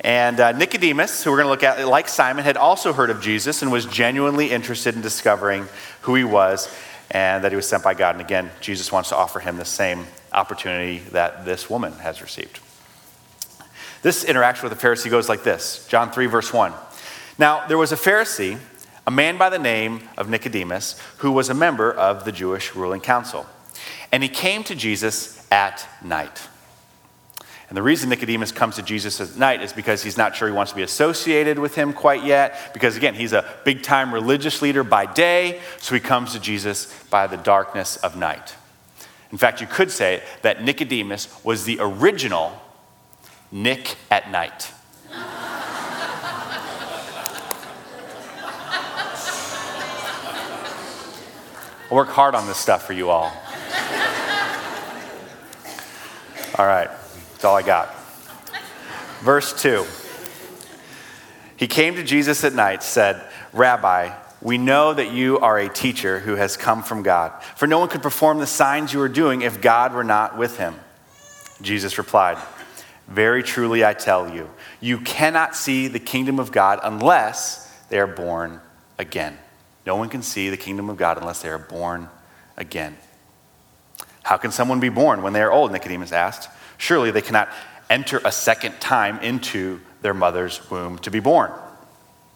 [0.00, 3.20] And uh, Nicodemus, who we're going to look at, like Simon, had also heard of
[3.20, 5.66] Jesus and was genuinely interested in discovering
[6.06, 6.72] who he was
[7.10, 8.14] and that he was sent by God.
[8.14, 12.60] And again, Jesus wants to offer him the same opportunity that this woman has received.
[14.02, 16.72] This interaction with the Pharisee goes like this John 3, verse 1.
[17.38, 18.58] Now, there was a Pharisee,
[19.04, 23.00] a man by the name of Nicodemus, who was a member of the Jewish ruling
[23.00, 23.46] council.
[24.12, 26.48] And he came to Jesus at night.
[27.68, 30.54] And the reason Nicodemus comes to Jesus at night is because he's not sure he
[30.54, 32.72] wants to be associated with him quite yet.
[32.72, 36.86] Because again, he's a big time religious leader by day, so he comes to Jesus
[37.10, 38.54] by the darkness of night.
[39.32, 42.52] In fact, you could say that Nicodemus was the original
[43.50, 44.72] Nick at Nite.
[51.90, 53.32] I work hard on this stuff for you all.
[56.58, 56.88] All right,
[57.36, 57.94] that's all I got.
[59.20, 59.84] Verse 2.
[61.58, 63.22] He came to Jesus at night, said,
[63.52, 67.78] Rabbi, we know that you are a teacher who has come from God, for no
[67.78, 70.76] one could perform the signs you are doing if God were not with him.
[71.60, 72.38] Jesus replied,
[73.06, 74.48] Very truly I tell you,
[74.80, 78.62] you cannot see the kingdom of God unless they are born
[78.96, 79.36] again.
[79.84, 82.08] No one can see the kingdom of God unless they are born
[82.56, 82.96] again.
[84.22, 85.70] How can someone be born when they are old?
[85.70, 86.48] Nicodemus asked.
[86.78, 87.48] Surely they cannot
[87.88, 91.50] enter a second time into their mother's womb to be born.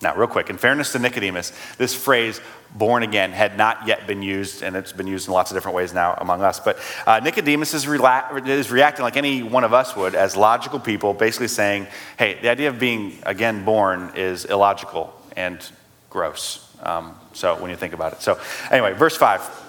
[0.02, 2.40] Now, real quick, in fairness to Nicodemus, this phrase,
[2.74, 5.76] born again, had not yet been used, and it's been used in lots of different
[5.76, 6.58] ways now among us.
[6.58, 10.80] But uh, Nicodemus is, rela- is reacting like any one of us would, as logical
[10.80, 11.86] people, basically saying,
[12.18, 15.62] hey, the idea of being again born is illogical and
[16.08, 16.66] gross.
[16.82, 18.22] Um, so, when you think about it.
[18.22, 19.66] So, anyway, verse 5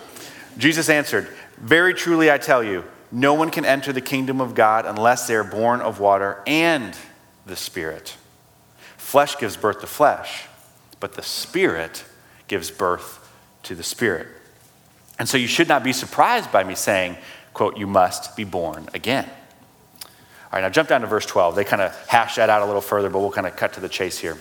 [0.57, 4.85] Jesus answered, Very truly I tell you, no one can enter the kingdom of God
[4.85, 6.95] unless they are born of water and
[7.45, 8.15] the Spirit.
[8.97, 10.45] Flesh gives birth to flesh,
[10.99, 12.05] but the Spirit
[12.47, 13.29] gives birth
[13.63, 14.27] to the Spirit.
[15.19, 17.17] And so you should not be surprised by me saying,
[17.53, 19.29] quote, you must be born again.
[19.29, 21.55] All right, now jump down to verse 12.
[21.55, 23.79] They kind of hash that out a little further, but we'll kind of cut to
[23.79, 24.37] the chase here.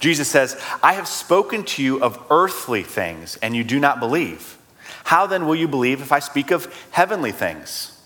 [0.00, 4.56] Jesus says, I have spoken to you of earthly things, and you do not believe.
[5.04, 7.96] How then will you believe if I speak of heavenly things?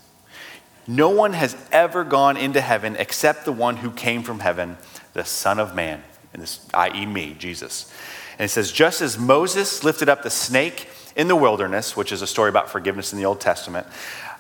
[0.87, 4.77] No one has ever gone into heaven except the one who came from heaven
[5.15, 6.03] the Son of Man,
[6.33, 7.93] and this, i.e., me, Jesus.
[8.39, 12.21] And it says, just as Moses lifted up the snake in the wilderness, which is
[12.21, 13.87] a story about forgiveness in the Old Testament,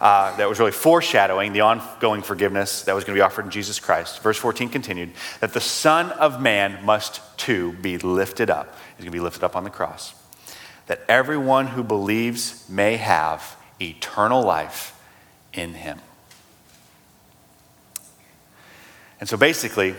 [0.00, 3.50] uh, that was really foreshadowing the ongoing forgiveness that was going to be offered in
[3.52, 4.20] Jesus Christ.
[4.20, 8.76] Verse 14 continued that the Son of Man must too be lifted up.
[8.96, 10.14] He's going to be lifted up on the cross.
[10.86, 14.98] That everyone who believes may have eternal life
[15.52, 15.98] in him.
[19.20, 19.94] And so basically,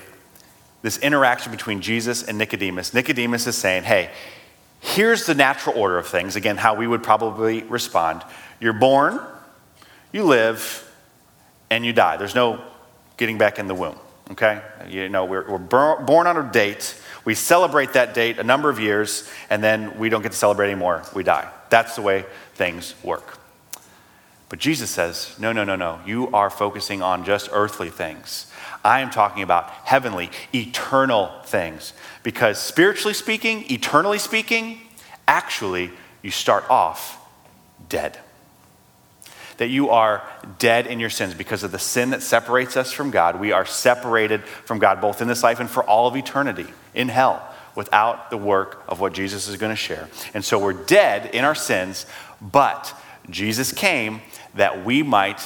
[0.82, 4.12] this interaction between Jesus and Nicodemus, Nicodemus is saying, hey,
[4.80, 6.36] here's the natural order of things.
[6.36, 8.22] Again, how we would probably respond.
[8.60, 9.20] You're born,
[10.12, 10.88] you live
[11.72, 12.18] and you die.
[12.18, 12.62] There's no
[13.18, 13.98] getting back in the womb,
[14.32, 14.62] okay?
[14.88, 17.02] You know, we're, we're born on a date.
[17.26, 20.70] We celebrate that date a number of years, and then we don't get to celebrate
[20.70, 21.04] anymore.
[21.14, 21.50] We die.
[21.70, 23.40] That's the way things work.
[24.48, 26.00] But Jesus says, no, no, no, no.
[26.06, 28.46] You are focusing on just earthly things.
[28.84, 31.94] I am talking about heavenly, eternal things.
[32.22, 34.80] Because spiritually speaking, eternally speaking,
[35.28, 35.90] actually,
[36.22, 37.20] you start off
[37.90, 38.20] dead.
[39.58, 40.22] That you are
[40.60, 43.40] dead in your sins because of the sin that separates us from God.
[43.40, 47.10] We are separated from God both in this life and for all of eternity in
[47.10, 50.10] hell without the work of what Jesus is going to share.
[50.34, 52.06] And so we're dead in our sins,
[52.42, 52.94] but
[53.30, 54.22] Jesus came
[54.56, 55.42] that we might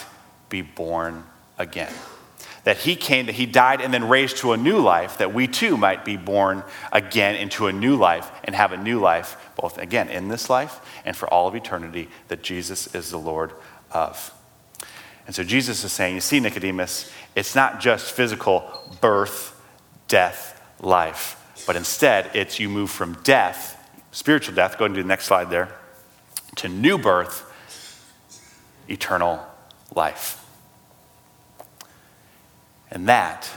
[0.49, 1.23] be born
[1.57, 1.93] again
[2.63, 5.47] that he came, that he died and then raised to a new life, that we
[5.47, 9.77] too might be born again into a new life and have a new life, both
[9.77, 13.53] again in this life and for all of eternity, that Jesus is the Lord
[13.91, 14.33] of.
[15.25, 18.63] And so Jesus is saying, you see, Nicodemus, it's not just physical
[19.01, 19.59] birth,
[20.07, 21.38] death, life,
[21.69, 23.79] but instead it's you move from death,
[24.09, 25.69] spiritual death, go do the next slide there,
[26.55, 27.45] to new birth,
[28.87, 29.39] eternal
[29.93, 30.43] life.
[32.89, 33.47] And that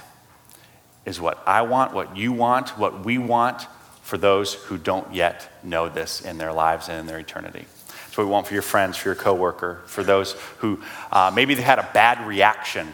[1.06, 3.62] is what I want, what you want, what we want
[4.02, 7.64] for those who don't yet know this in their lives and in their eternity.
[7.86, 11.54] That's what we want for your friends, for your coworker, for those who uh, maybe
[11.54, 12.92] they had a bad reaction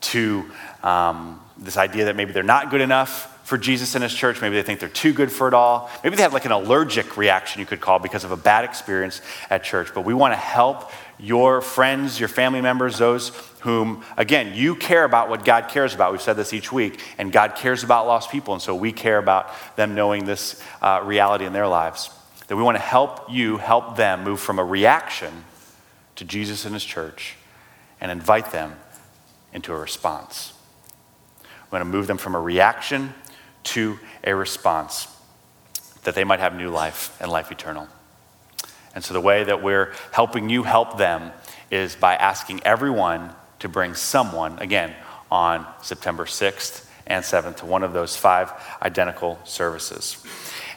[0.00, 0.50] to
[0.82, 4.40] um, this idea that maybe they're not good enough for Jesus and his church.
[4.40, 5.90] Maybe they think they're too good for it all.
[6.02, 9.20] Maybe they have like an allergic reaction, you could call, because of a bad experience
[9.50, 9.94] at church.
[9.94, 13.28] But we want to help your friends, your family members, those
[13.60, 16.10] whom, again, you care about what God cares about.
[16.10, 19.18] We've said this each week, and God cares about lost people, and so we care
[19.18, 22.10] about them knowing this uh, reality in their lives.
[22.48, 25.44] That we want to help you help them move from a reaction
[26.16, 27.36] to Jesus and his church
[28.00, 28.76] and invite them
[29.52, 30.52] into a response.
[31.42, 33.14] We want to move them from a reaction
[33.64, 35.08] to a response
[36.04, 37.88] that they might have new life and life eternal.
[38.94, 41.32] And so the way that we're helping you help them
[41.70, 44.94] is by asking everyone to bring someone, again,
[45.30, 50.24] on September 6th and 7th to one of those five identical services.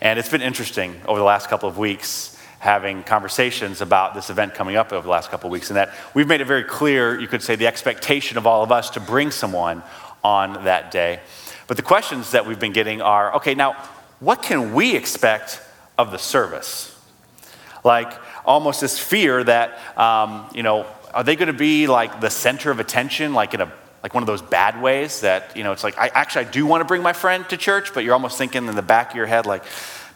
[0.01, 4.55] And it's been interesting over the last couple of weeks having conversations about this event
[4.55, 7.19] coming up over the last couple of weeks, and that we've made it very clear,
[7.19, 9.83] you could say, the expectation of all of us to bring someone
[10.23, 11.19] on that day.
[11.67, 13.73] But the questions that we've been getting are okay, now,
[14.19, 15.61] what can we expect
[15.97, 16.97] of the service?
[17.87, 18.11] like
[18.45, 22.69] almost this fear that, um, you know, are they going to be like the center
[22.69, 23.71] of attention, like in a
[24.03, 26.67] like one of those bad ways that you know it's like I actually I do
[26.67, 29.15] want to bring my friend to church, but you're almost thinking in the back of
[29.15, 29.63] your head like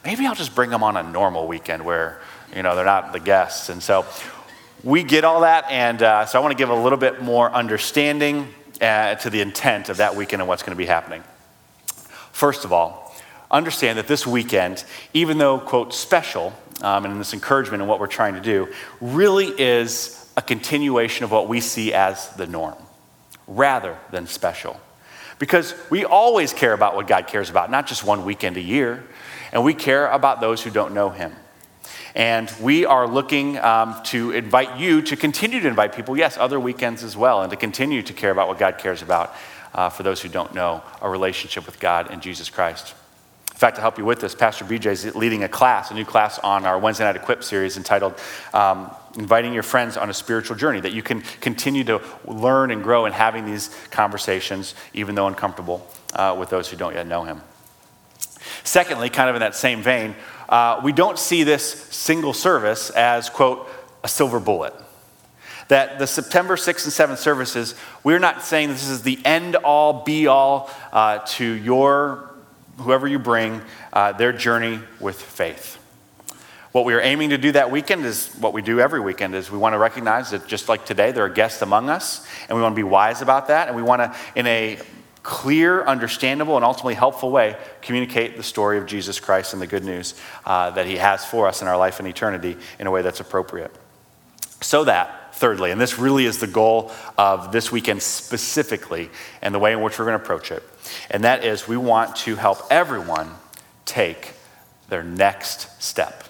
[0.04, 2.20] maybe I'll just bring them on a normal weekend where
[2.54, 4.06] you know they're not the guests, and so
[4.84, 7.50] we get all that, and uh, so I want to give a little bit more
[7.50, 8.48] understanding
[8.80, 11.24] uh, to the intent of that weekend and what's going to be happening.
[12.42, 13.14] First of all,
[13.52, 14.82] understand that this weekend,
[15.14, 18.66] even though quote special, um, and this encouragement and what we're trying to do
[19.00, 22.74] really is a continuation of what we see as the norm
[23.46, 24.80] rather than special.
[25.38, 29.04] Because we always care about what God cares about, not just one weekend a year,
[29.52, 31.32] and we care about those who don't know Him.
[32.16, 36.58] And we are looking um, to invite you to continue to invite people, yes, other
[36.58, 39.32] weekends as well, and to continue to care about what God cares about
[39.74, 42.94] uh, for those who don't know a relationship with God and Jesus Christ
[43.52, 46.04] In fact, to help you with this, Pastor BJ is leading a class, a new
[46.04, 48.14] class on our Wednesday Night Equip series entitled
[48.52, 52.82] um, Inviting Your Friends on a Spiritual Journey, that you can continue to learn and
[52.82, 57.24] grow in having these conversations, even though uncomfortable, uh, with those who don't yet know
[57.24, 57.40] Him.
[58.64, 60.16] Secondly, kind of in that same vein,
[60.48, 63.68] uh, we don't see this single service as, quote,
[64.02, 64.74] a silver bullet
[65.72, 70.04] that the September 6th and 7th services, we're not saying this is the end all
[70.04, 72.30] be all uh, to your
[72.76, 73.62] whoever you bring,
[73.94, 75.78] uh, their journey with faith.
[76.72, 79.50] What we are aiming to do that weekend is what we do every weekend is
[79.50, 82.60] we want to recognize that just like today, there are guests among us, and we
[82.60, 84.78] want to be wise about that, and we want to, in a
[85.22, 89.84] clear, understandable, and ultimately helpful way, communicate the story of Jesus Christ and the good
[89.86, 93.00] news uh, that he has for us in our life and eternity in a way
[93.00, 93.74] that's appropriate.
[94.60, 99.10] So that, thirdly, and this really is the goal of this weekend specifically
[99.42, 100.62] and the way in which we're going to approach it,
[101.10, 103.28] and that is we want to help everyone
[103.84, 104.34] take
[104.88, 106.22] their next step.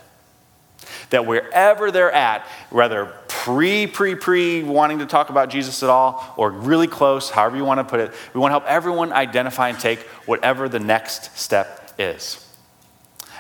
[1.10, 6.32] That wherever they're at, whether pre, pre, pre wanting to talk about Jesus at all,
[6.38, 9.68] or really close, however you want to put it, we want to help everyone identify
[9.68, 12.48] and take whatever the next step is.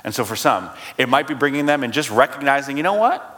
[0.04, 3.31] And so for some, it might be bringing them and just recognizing, you know what?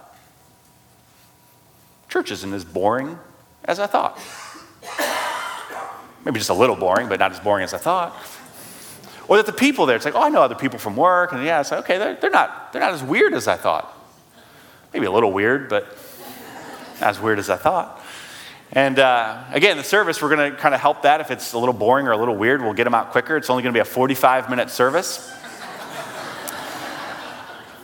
[2.14, 3.18] Church isn't as boring
[3.64, 4.20] as I thought.
[6.24, 8.16] Maybe just a little boring, but not as boring as I thought.
[9.26, 11.44] Or that the people there, it's like, oh, I know other people from work, and
[11.44, 13.92] yeah, it's like, okay, they're, they're, not, they're not as weird as I thought.
[14.92, 15.88] Maybe a little weird, but
[17.00, 18.00] not as weird as I thought.
[18.70, 21.20] And uh, again, the service, we're going to kind of help that.
[21.20, 23.36] If it's a little boring or a little weird, we'll get them out quicker.
[23.36, 25.34] It's only going to be a 45 minute service.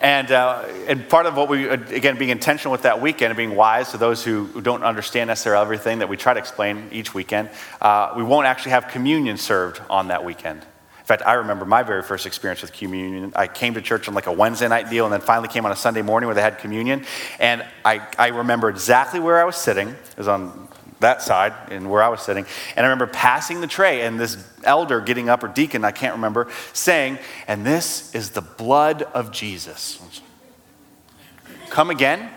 [0.01, 3.55] And, uh, and part of what we, again, being intentional with that weekend and being
[3.55, 7.51] wise to those who, don't understand necessarily everything that we try to explain each weekend,
[7.83, 10.63] uh, we won't actually have communion served on that weekend.
[10.63, 13.33] In fact, I remember my very first experience with communion.
[13.37, 15.73] I came to church on like a Wednesday night deal and then finally came on
[15.73, 17.05] a Sunday morning where they had communion.
[17.39, 19.89] And I, I remember exactly where I was sitting.
[19.89, 20.69] It was on
[21.01, 22.47] that side and where I was sitting.
[22.77, 26.15] And I remember passing the tray and this elder getting up, or deacon, I can't
[26.15, 30.01] remember, saying, And this is the blood of Jesus.
[31.71, 32.31] Come again?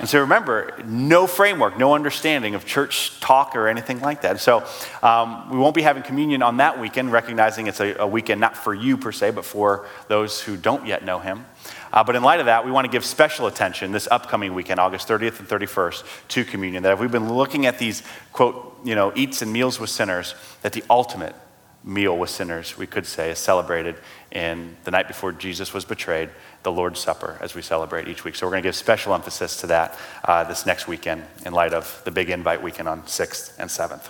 [0.00, 4.40] And so remember, no framework, no understanding of church talk or anything like that.
[4.40, 4.64] So
[5.02, 8.56] um, we won't be having communion on that weekend, recognizing it's a, a, weekend not
[8.56, 11.44] for you per se, but for those who don't yet know him.
[11.92, 14.78] Uh, but in light of that, we want to give special attention this upcoming weekend,
[14.78, 16.82] August 30th and 31st, to communion.
[16.82, 20.34] That if we've been looking at these, quote, you know, eats and meals with sinners,
[20.62, 21.34] that the ultimate
[21.82, 23.96] meal with sinners, we could say, is celebrated
[24.30, 26.28] in the night before Jesus was betrayed,
[26.62, 28.36] the Lord's Supper, as we celebrate each week.
[28.36, 31.72] So we're going to give special emphasis to that uh, this next weekend in light
[31.72, 34.08] of the big invite weekend on 6th and 7th.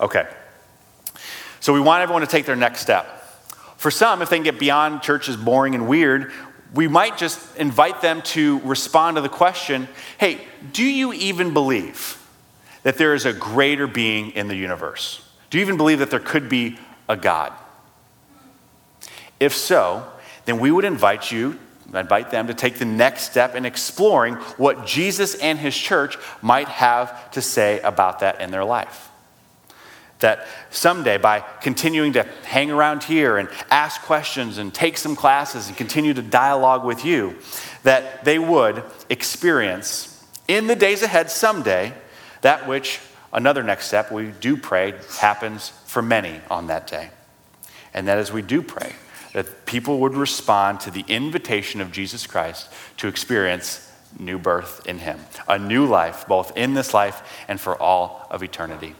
[0.00, 0.28] Okay.
[1.60, 3.20] So we want everyone to take their next step.
[3.76, 6.32] For some, if they can get beyond church is boring and weird,
[6.74, 10.40] we might just invite them to respond to the question hey,
[10.72, 12.18] do you even believe
[12.82, 15.26] that there is a greater being in the universe?
[15.50, 17.52] Do you even believe that there could be a God?
[19.38, 20.06] If so,
[20.44, 21.58] then we would invite you,
[21.92, 26.68] invite them to take the next step in exploring what Jesus and his church might
[26.68, 29.11] have to say about that in their life.
[30.22, 35.68] That someday, by continuing to hang around here and ask questions and take some classes
[35.68, 37.36] and continue to dialogue with you,
[37.82, 40.08] that they would experience
[40.48, 41.92] in the days ahead someday
[42.40, 43.00] that which
[43.32, 47.10] another next step we do pray happens for many on that day.
[47.94, 48.92] And that as we do pray,
[49.32, 54.98] that people would respond to the invitation of Jesus Christ to experience new birth in
[54.98, 58.94] Him, a new life, both in this life and for all of eternity.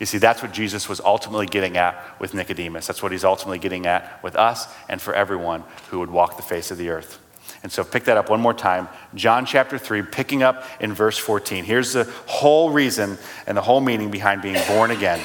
[0.00, 2.86] You see, that's what Jesus was ultimately getting at with Nicodemus.
[2.86, 6.42] That's what he's ultimately getting at with us and for everyone who would walk the
[6.42, 7.20] face of the earth.
[7.62, 8.88] And so pick that up one more time.
[9.14, 11.64] John chapter 3, picking up in verse 14.
[11.64, 15.20] Here's the whole reason and the whole meaning behind being born again,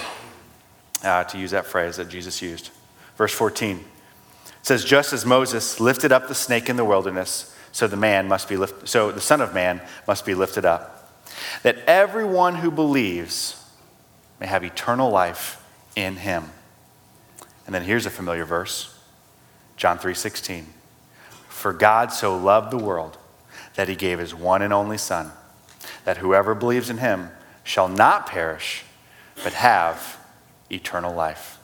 [1.04, 2.70] uh, to use that phrase that Jesus used.
[3.18, 3.84] Verse 14
[4.62, 8.48] says, Just as Moses lifted up the snake in the wilderness, so the man must
[8.48, 11.14] be lift, so the Son of Man must be lifted up.
[11.64, 13.59] That everyone who believes
[14.40, 15.64] may have eternal life
[15.96, 16.46] in him.
[17.66, 18.98] And then here's a familiar verse.
[19.78, 20.74] John 3:16.
[21.48, 23.18] For God so loved the world
[23.76, 25.32] that he gave his one and only son
[26.06, 27.32] that whoever believes in him
[27.64, 28.84] shall not perish
[29.44, 30.18] but have
[30.72, 31.60] eternal life.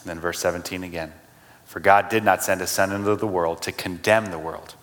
[0.00, 1.12] And then verse 17 again.
[1.64, 4.74] For God did not send his son into the world to condemn the world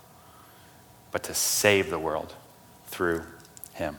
[1.11, 2.33] but to save the world
[2.87, 3.23] through
[3.73, 3.97] him.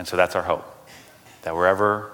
[0.00, 0.64] And so that's our hope
[1.42, 2.10] that wherever,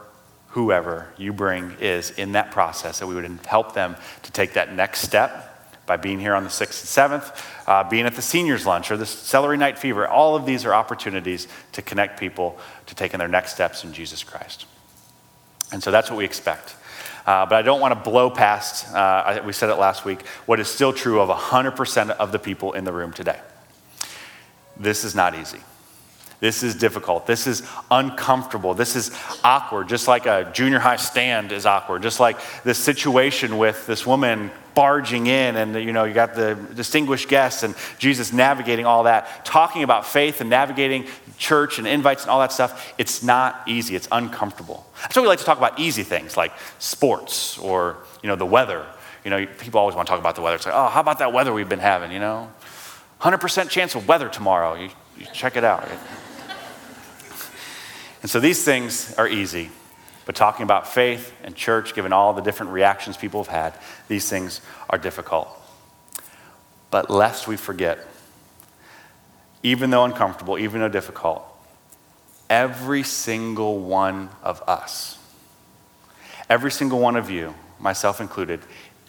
[0.48, 3.94] whoever you bring is in that process, that we would help them
[4.24, 8.04] to take that next step by being here on the 6th and 7th, uh, being
[8.04, 10.08] at the seniors' lunch or the celery night fever.
[10.08, 14.24] All of these are opportunities to connect people to taking their next steps in Jesus
[14.24, 14.66] Christ.
[15.70, 16.74] And so that's what we expect.
[17.24, 20.58] Uh, but I don't want to blow past, uh, we said it last week, what
[20.58, 23.38] is still true of 100% of the people in the room today.
[24.76, 25.60] This is not easy.
[26.40, 27.26] This is difficult.
[27.26, 28.74] This is uncomfortable.
[28.74, 29.10] This is
[29.42, 32.02] awkward, just like a junior high stand is awkward.
[32.02, 36.54] Just like this situation with this woman barging in, and you know, you got the
[36.74, 41.06] distinguished guests and Jesus navigating all that, talking about faith and navigating
[41.38, 42.92] church and invites and all that stuff.
[42.98, 44.86] It's not easy, it's uncomfortable.
[45.00, 48.46] That's why we like to talk about easy things like sports or you know, the
[48.46, 48.84] weather.
[49.24, 50.56] You know, people always want to talk about the weather.
[50.56, 52.52] It's like, oh, how about that weather we've been having, you know?
[53.20, 54.74] 100% chance of weather tomorrow.
[54.74, 55.88] You, you check it out.
[58.22, 59.70] And so these things are easy.
[60.24, 64.28] But talking about faith and church, given all the different reactions people have had, these
[64.28, 64.60] things
[64.90, 65.48] are difficult.
[66.90, 67.98] But lest we forget,
[69.62, 71.44] even though uncomfortable, even though difficult,
[72.50, 75.18] every single one of us,
[76.50, 78.60] every single one of you, myself included,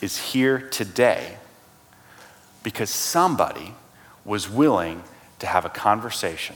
[0.02, 1.38] is here today
[2.62, 3.74] because somebody
[4.24, 5.04] was willing
[5.40, 6.56] to have a conversation,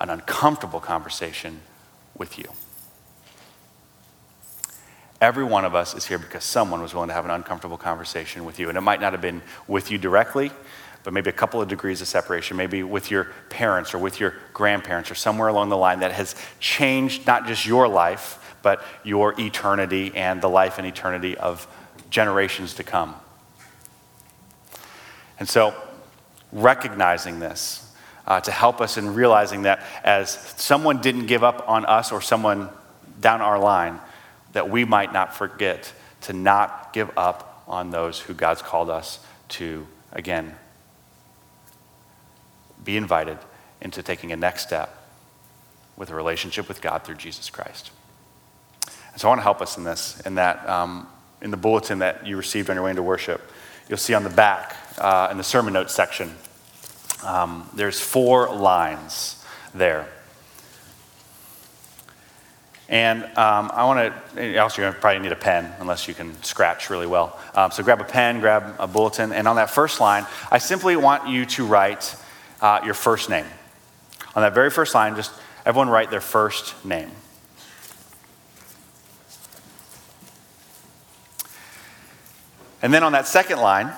[0.00, 1.60] an uncomfortable conversation
[2.20, 2.44] with you.
[5.22, 8.44] Every one of us is here because someone was willing to have an uncomfortable conversation
[8.44, 8.68] with you.
[8.68, 10.52] And it might not have been with you directly,
[11.02, 14.34] but maybe a couple of degrees of separation, maybe with your parents or with your
[14.52, 19.34] grandparents or somewhere along the line that has changed not just your life, but your
[19.40, 21.66] eternity and the life and eternity of
[22.10, 23.14] generations to come.
[25.38, 25.74] And so,
[26.52, 27.89] recognizing this
[28.30, 32.20] uh, to help us in realizing that as someone didn't give up on us or
[32.20, 32.68] someone
[33.20, 33.98] down our line,
[34.52, 39.18] that we might not forget to not give up on those who God's called us
[39.48, 40.54] to, again,
[42.84, 43.36] be invited
[43.80, 44.96] into taking a next step
[45.96, 47.90] with a relationship with God through Jesus Christ.
[49.10, 51.08] And so I want to help us in this, in that, um,
[51.42, 53.50] in the bulletin that you received on your way into worship,
[53.88, 56.32] you'll see on the back uh, in the sermon notes section,
[57.24, 59.44] um, there's four lines
[59.74, 60.08] there.
[62.88, 66.90] And um, I want to, also, you're probably need a pen unless you can scratch
[66.90, 67.38] really well.
[67.54, 70.96] Um, so grab a pen, grab a bulletin, and on that first line, I simply
[70.96, 72.16] want you to write
[72.60, 73.46] uh, your first name.
[74.34, 75.32] On that very first line, just
[75.64, 77.10] everyone write their first name.
[82.82, 83.92] And then on that second line,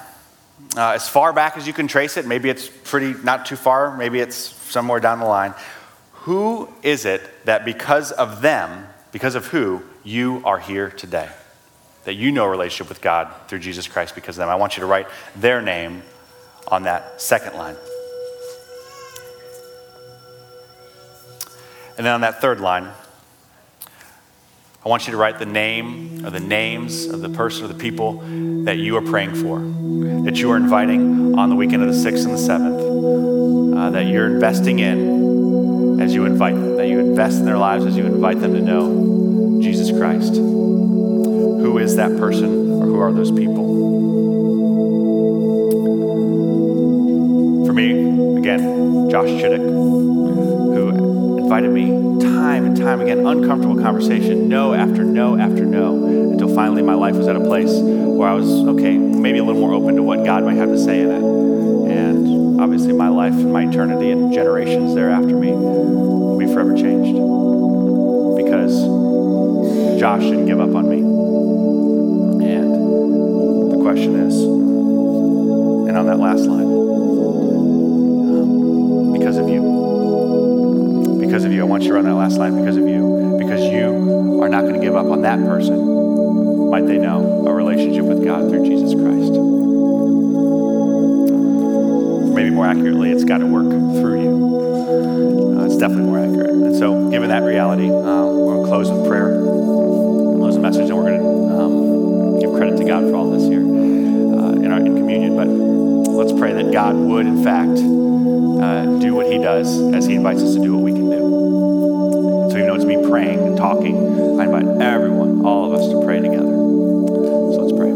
[0.77, 3.97] uh, as far back as you can trace it, maybe it's pretty not too far,
[3.97, 5.55] maybe it's somewhere down the line.
[6.13, 11.29] Who is it that because of them, because of who, you are here today?
[12.05, 14.49] That you know a relationship with God through Jesus Christ because of them.
[14.49, 16.03] I want you to write their name
[16.69, 17.77] on that second line.
[21.97, 22.89] And then on that third line,
[24.85, 27.75] I want you to write the name or the names of the person or the
[27.75, 28.15] people
[28.65, 29.61] that you are praying for,
[30.25, 34.07] that you are inviting on the weekend of the 6th and the 7th, uh, that
[34.07, 38.05] you're investing in as you invite them, that you invest in their lives as you
[38.05, 40.35] invite them to know Jesus Christ.
[40.35, 43.63] Who is that person or who are those people?
[47.67, 50.22] For me, again, Josh Chittick,
[51.53, 56.81] invited me time and time again, uncomfortable conversation, no after no after no, until finally
[56.81, 59.97] my life was at a place where I was, okay, maybe a little more open
[59.97, 61.23] to what God might have to say in it.
[61.93, 67.13] And obviously, my life and my eternity and generations thereafter me will be forever changed
[68.43, 71.01] because Josh didn't give up on me.
[72.49, 76.73] And the question is, and on that last line,
[78.39, 79.82] um, because of you
[81.33, 81.63] because of you.
[81.63, 83.39] I want you to run that last line because of you.
[83.39, 86.69] Because you are not going to give up on that person.
[86.69, 89.33] Might they know a relationship with God through Jesus Christ?
[92.35, 95.59] maybe more accurately, it's got to work through you.
[95.59, 96.51] Uh, it's definitely more accurate.
[96.51, 100.99] And so, given that reality, we're going to close with prayer, close the message, and
[100.99, 104.81] we're going to um, give credit to God for all this here uh, in, our,
[104.81, 105.37] in communion.
[105.37, 110.15] But let's pray that God would, in fact, uh, do what He does as He
[110.15, 110.92] invites us to do what we
[113.63, 113.97] talking,
[114.41, 116.51] I invite everyone, all of us, to pray together.
[116.51, 117.93] So let's pray.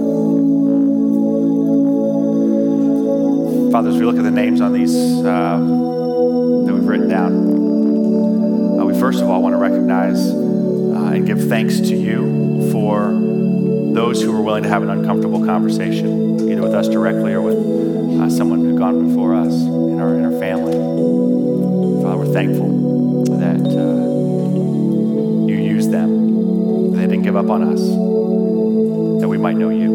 [3.72, 8.84] Father, as we look at the names on these uh, that we've written down, uh,
[8.84, 13.10] we first of all want to recognize uh, and give thanks to you for
[13.92, 17.56] those who were willing to have an uncomfortable conversation, either with us directly or with
[18.20, 20.74] uh, someone who'd gone before us in our, in our family.
[22.04, 22.65] Father, we're thankful
[27.36, 27.80] give up on us,
[29.20, 29.92] that we might know you.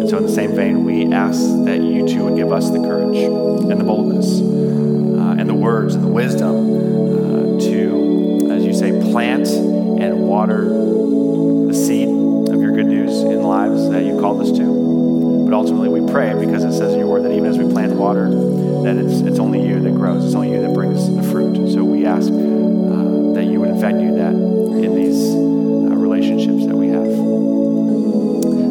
[0.00, 2.78] And so, in the same vein, we ask that you too would give us the
[2.78, 8.72] courage and the boldness uh, and the words and the wisdom uh, to, as you
[8.72, 14.40] say, plant and water the seed of your good news in lives that you called
[14.40, 15.44] us to.
[15.44, 17.92] But ultimately, we pray because it says in your word that even as we plant
[17.92, 21.70] water, that it's, it's only you that grows, it's only you that brings the fruit.
[21.70, 25.29] So we ask uh, that you would, in fact, do that in these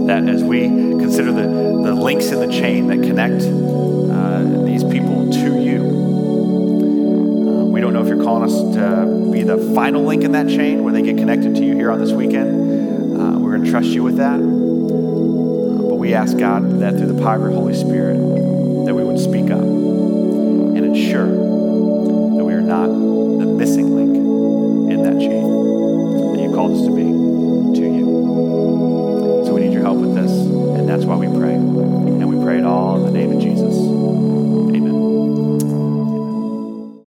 [0.09, 5.31] that as we consider the, the links in the chain that connect uh, these people
[5.31, 5.81] to you,
[7.47, 10.47] uh, we don't know if you're calling us to be the final link in that
[10.47, 13.21] chain where they get connected to you here on this weekend.
[13.21, 14.39] Uh, we're going to trust you with that.
[14.39, 18.17] Uh, but we ask God that through the power of your Holy Spirit,
[18.85, 21.48] that we would speak up and ensure